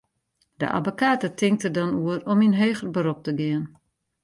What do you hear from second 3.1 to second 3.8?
te gean.